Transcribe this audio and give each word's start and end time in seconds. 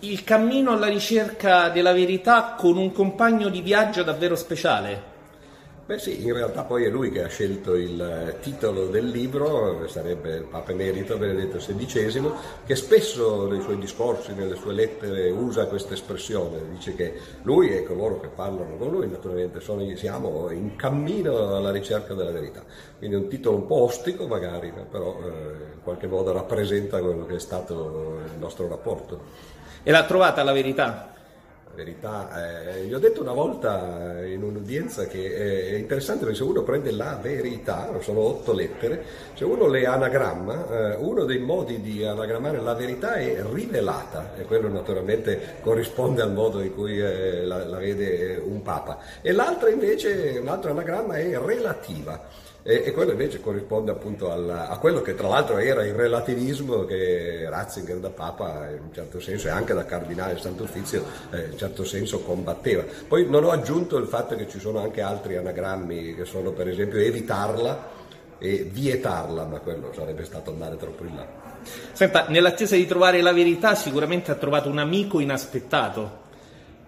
Il 0.00 0.22
cammino 0.22 0.70
alla 0.70 0.86
ricerca 0.86 1.70
della 1.70 1.92
verità 1.92 2.54
con 2.56 2.76
un 2.76 2.92
compagno 2.92 3.48
di 3.48 3.60
viaggio 3.60 4.04
davvero 4.04 4.36
speciale. 4.36 5.17
Beh 5.88 5.98
sì, 5.98 6.22
in 6.22 6.34
realtà 6.34 6.64
poi 6.64 6.84
è 6.84 6.90
lui 6.90 7.10
che 7.10 7.24
ha 7.24 7.28
scelto 7.28 7.74
il 7.74 7.98
eh, 7.98 8.40
titolo 8.40 8.88
del 8.88 9.08
libro, 9.08 9.88
sarebbe 9.88 10.34
il 10.36 10.42
Papa 10.42 10.72
Emerito 10.72 11.16
Benedetto 11.16 11.56
XVI, 11.56 12.30
che 12.66 12.76
spesso 12.76 13.48
nei 13.48 13.62
suoi 13.62 13.78
discorsi, 13.78 14.34
nelle 14.34 14.54
sue 14.56 14.74
lettere 14.74 15.30
usa 15.30 15.64
questa 15.64 15.94
espressione, 15.94 16.58
dice 16.72 16.94
che 16.94 17.14
lui 17.44 17.74
e 17.74 17.84
coloro 17.84 18.20
che 18.20 18.28
parlano 18.28 18.76
con 18.76 18.90
lui 18.90 19.08
naturalmente 19.08 19.60
sono, 19.60 19.82
siamo 19.96 20.50
in 20.50 20.76
cammino 20.76 21.56
alla 21.56 21.70
ricerca 21.70 22.12
della 22.12 22.32
verità. 22.32 22.62
Quindi 22.98 23.16
un 23.16 23.28
titolo 23.28 23.56
un 23.56 23.66
po' 23.66 23.84
ostico 23.84 24.26
magari, 24.26 24.70
però 24.90 25.18
eh, 25.22 25.28
in 25.72 25.82
qualche 25.82 26.06
modo 26.06 26.32
rappresenta 26.32 27.00
quello 27.00 27.24
che 27.24 27.36
è 27.36 27.40
stato 27.40 28.20
il 28.30 28.38
nostro 28.38 28.68
rapporto. 28.68 29.22
E 29.82 29.90
l'ha 29.90 30.04
trovata 30.04 30.42
la 30.42 30.52
verità? 30.52 31.16
Verità. 31.78 32.74
Eh, 32.74 32.84
gli 32.86 32.92
ho 32.92 32.98
detto 32.98 33.22
una 33.22 33.32
volta 33.32 34.24
in 34.24 34.42
un'udienza 34.42 35.06
che 35.06 35.70
è 35.72 35.76
interessante 35.76 36.24
perché 36.24 36.38
se 36.38 36.42
uno 36.42 36.62
prende 36.62 36.90
la 36.90 37.16
verità, 37.22 37.88
sono 38.00 38.20
otto 38.20 38.52
lettere, 38.52 39.04
se 39.34 39.44
uno 39.44 39.68
le 39.68 39.86
anagramma, 39.86 40.94
eh, 40.94 40.96
uno 40.96 41.24
dei 41.24 41.38
modi 41.38 41.80
di 41.80 42.04
anagrammare 42.04 42.60
la 42.60 42.74
verità 42.74 43.14
è 43.14 43.42
rivelata 43.52 44.34
e 44.36 44.42
quello 44.42 44.68
naturalmente 44.68 45.58
corrisponde 45.60 46.20
al 46.20 46.32
modo 46.32 46.60
in 46.60 46.74
cui 46.74 46.98
eh, 46.98 47.44
la, 47.44 47.64
la, 47.64 47.78
vede 47.78 48.42
un 48.44 48.60
papa. 48.62 48.98
E 49.22 49.30
l'altra 49.30 49.70
invece, 49.70 50.38
un 50.40 50.48
altro 50.48 50.72
anagramma 50.72 51.16
è 51.16 51.38
relativa 51.38 52.46
e, 52.70 52.92
quello 52.92 53.12
invece 53.12 53.40
corrisponde 53.40 53.92
appunto 53.92 54.30
alla, 54.30 54.68
a 54.68 54.76
quello 54.76 55.00
che 55.00 55.14
tra 55.14 55.26
l'altro 55.26 55.56
era 55.56 55.86
il 55.86 55.94
relativismo 55.94 56.84
che 56.84 57.46
Ratzinger 57.48 57.96
da 57.96 58.10
Papa 58.10 58.68
in 58.68 58.82
un 58.82 58.92
certo 58.92 59.20
senso 59.20 59.46
e 59.46 59.50
anche 59.50 59.72
da 59.72 59.86
Cardinale 59.86 60.34
del 60.34 60.42
Santo 60.42 60.64
Uffizio 60.64 61.02
eh, 61.30 61.56
certo 61.68 61.84
senso 61.84 62.20
combatteva. 62.20 62.84
Poi 63.06 63.28
non 63.28 63.44
ho 63.44 63.50
aggiunto 63.50 63.96
il 63.98 64.06
fatto 64.06 64.34
che 64.36 64.48
ci 64.48 64.58
sono 64.58 64.80
anche 64.80 65.00
altri 65.00 65.36
anagrammi 65.36 66.14
che 66.14 66.24
sono 66.24 66.52
per 66.52 66.68
esempio 66.68 66.98
evitarla 66.98 67.96
e 68.38 68.68
vietarla, 68.70 69.44
ma 69.44 69.58
quello 69.58 69.92
sarebbe 69.94 70.24
stato 70.24 70.50
andare 70.50 70.76
troppo 70.76 71.04
in 71.04 71.16
là. 71.16 71.26
Senta, 71.92 72.26
nell'attesa 72.28 72.76
di 72.76 72.86
trovare 72.86 73.20
la 73.20 73.32
verità 73.32 73.74
sicuramente 73.74 74.30
ha 74.30 74.36
trovato 74.36 74.68
un 74.68 74.78
amico 74.78 75.20
inaspettato. 75.20 76.26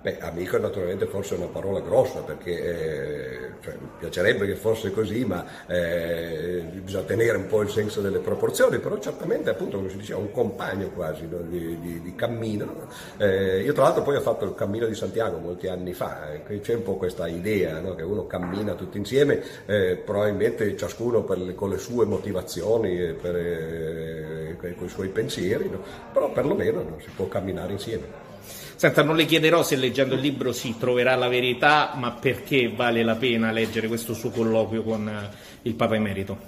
Beh, 0.00 0.18
amico 0.20 0.56
naturalmente 0.58 1.06
forse 1.06 1.34
è 1.34 1.38
una 1.38 1.48
parola 1.48 1.80
grossa 1.80 2.20
perché 2.20 2.52
eh, 2.52 3.50
cioè, 3.60 3.74
mi 3.80 3.88
piacerebbe 3.98 4.46
che 4.46 4.54
fosse 4.54 4.92
così, 4.92 5.24
ma 5.24 5.44
eh, 5.66 6.62
bisogna 6.84 7.02
tenere 7.02 7.36
un 7.36 7.46
po' 7.48 7.62
il 7.62 7.68
senso 7.68 8.00
delle 8.00 8.20
proporzioni, 8.20 8.78
però 8.78 8.96
certamente 9.00 9.50
appunto 9.50 9.76
come 9.76 9.88
si 9.88 9.96
diceva 9.96 10.20
un 10.20 10.30
compagno 10.30 10.90
quasi 10.90 11.26
no, 11.26 11.38
di, 11.38 11.80
di, 11.80 12.00
di, 12.00 12.14
cammino. 12.14 12.86
Eh, 13.16 13.62
io 13.62 13.72
tra 13.72 13.84
l'altro 13.84 14.04
poi 14.04 14.14
ho 14.14 14.20
fatto 14.20 14.44
il 14.44 14.54
cammino 14.54 14.86
di 14.86 14.94
Santiago 14.94 15.38
molti 15.38 15.66
anni 15.66 15.92
fa, 15.94 16.32
eh, 16.32 16.60
c'è 16.60 16.74
un 16.74 16.84
po' 16.84 16.94
questa 16.94 17.26
idea 17.26 17.80
no, 17.80 17.96
che 17.96 18.02
uno 18.02 18.24
cammina 18.28 18.74
tutti 18.74 18.98
insieme, 18.98 19.42
eh, 19.66 19.96
probabilmente 19.96 20.76
ciascuno 20.76 21.26
le, 21.28 21.56
con 21.56 21.70
le 21.70 21.78
sue 21.78 22.04
motivazioni, 22.04 23.14
per, 23.20 23.34
eh, 23.34 24.56
con 24.76 24.86
i 24.86 24.88
suoi 24.88 25.08
pensieri, 25.08 25.68
no? 25.68 25.82
però 26.12 26.30
perlomeno 26.30 26.98
si 27.00 27.10
può 27.16 27.26
camminare 27.26 27.72
insieme. 27.72 28.27
Senta, 28.76 29.02
non 29.02 29.16
le 29.16 29.24
chiederò 29.24 29.62
se 29.62 29.76
leggendo 29.76 30.14
il 30.14 30.20
libro 30.20 30.52
si 30.52 30.76
troverà 30.78 31.16
la 31.16 31.28
verità, 31.28 31.94
ma 31.96 32.12
perché 32.12 32.72
vale 32.74 33.02
la 33.02 33.16
pena 33.16 33.50
leggere 33.50 33.88
questo 33.88 34.14
suo 34.14 34.30
colloquio 34.30 34.82
con 34.82 35.08
eh, 35.08 35.30
il 35.62 35.74
Papa 35.74 35.96
Emerito? 35.96 36.38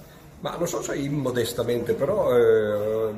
Ma 0.40 0.56
non 0.56 0.68
so 0.68 0.80
se 0.80 0.96
immodestamente, 0.96 1.94
però 1.94 2.34
eh, 2.36 3.12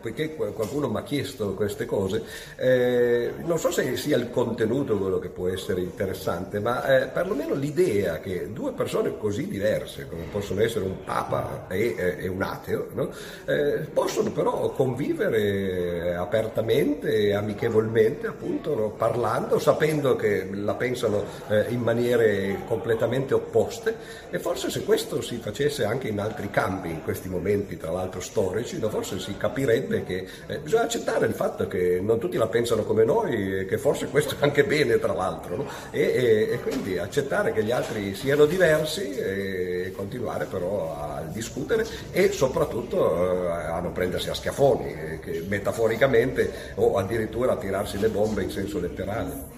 poiché 0.00 0.34
qualcuno 0.34 0.88
mi 0.88 0.98
ha 0.98 1.02
chiesto 1.02 1.54
queste 1.54 1.84
cose, 1.84 2.22
eh, 2.56 3.32
non 3.44 3.58
so 3.58 3.70
se 3.70 3.96
sia 3.96 4.16
il 4.16 4.30
contenuto 4.30 4.98
quello 4.98 5.18
che 5.18 5.28
può 5.28 5.48
essere 5.48 5.80
interessante, 5.80 6.60
ma 6.60 6.84
eh, 6.84 7.06
perlomeno 7.06 7.54
l'idea 7.54 8.20
che 8.20 8.52
due 8.52 8.72
persone 8.72 9.16
così 9.18 9.48
diverse, 9.48 10.06
come 10.08 10.24
possono 10.30 10.62
essere 10.62 10.84
un 10.84 11.04
papa 11.04 11.66
e, 11.68 11.94
e 12.18 12.28
un 12.28 12.42
ateo, 12.42 12.88
no? 12.94 13.10
Eh, 13.44 13.86
possono 13.92 14.30
però 14.30 14.70
convivere 14.70 16.14
apertamente 16.14 17.14
e 17.14 17.34
amichevolmente, 17.34 18.26
appunto, 18.26 18.74
no? 18.74 18.90
parlando, 18.90 19.58
sapendo 19.58 20.16
che 20.16 20.48
la 20.52 20.74
pensano 20.74 21.24
eh, 21.48 21.66
in 21.68 21.80
maniere 21.80 22.62
completamente 22.66 23.34
opposte 23.34 23.96
e 24.30 24.38
forse 24.38 24.70
se 24.70 24.84
questo 24.84 25.20
si 25.20 25.36
facesse 25.36 25.84
anche 25.84 26.08
in 26.08 26.18
altri 26.18 26.50
campi, 26.50 26.90
in 26.90 27.02
questi 27.02 27.28
momenti 27.28 27.76
tra 27.76 27.90
l'altro 27.90 28.20
storici, 28.20 28.78
no? 28.78 28.88
forse 28.88 29.18
si 29.18 29.36
capirebbe 29.36 29.95
sarebbe 29.96 30.04
che 30.04 30.26
eh, 30.46 30.58
bisogna 30.58 30.82
accettare 30.82 31.26
il 31.26 31.34
fatto 31.34 31.66
che 31.66 32.00
non 32.02 32.18
tutti 32.18 32.36
la 32.36 32.46
pensano 32.46 32.82
come 32.82 33.04
noi 33.04 33.60
e 33.60 33.66
che 33.66 33.78
forse 33.78 34.08
questo 34.10 34.34
è 34.34 34.38
anche 34.40 34.64
bene 34.64 34.98
tra 34.98 35.12
l'altro 35.12 35.56
no? 35.56 35.68
e, 35.90 36.00
e, 36.00 36.48
e, 36.52 36.60
quindi 36.60 36.98
accettare 36.98 37.52
che 37.52 37.64
gli 37.64 37.70
altri 37.70 38.14
siano 38.14 38.44
diversi 38.44 39.14
e 39.16 39.92
continuare 39.94 40.46
però 40.46 40.94
a 40.94 41.22
discutere 41.28 41.86
e 42.10 42.32
soprattutto 42.32 43.44
eh, 43.46 43.66
a 43.66 43.80
non 43.80 43.92
prendersi 43.92 44.28
a 44.28 44.34
schiaffoni, 44.34 44.92
eh, 44.92 45.44
metaforicamente 45.48 46.72
o 46.74 46.96
addirittura 46.96 47.52
a 47.52 47.56
tirarsi 47.56 47.98
le 47.98 48.08
bombe 48.08 48.42
in 48.42 48.50
senso 48.50 48.78
letterale. 48.80 49.55